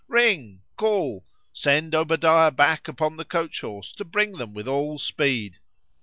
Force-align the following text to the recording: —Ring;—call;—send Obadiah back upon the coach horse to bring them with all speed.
—Ring;—call;—send 0.07 1.93
Obadiah 1.93 2.49
back 2.49 2.87
upon 2.87 3.17
the 3.17 3.23
coach 3.23 3.61
horse 3.61 3.93
to 3.93 4.03
bring 4.03 4.31
them 4.31 4.51
with 4.55 4.67
all 4.67 4.97
speed. 4.97 5.59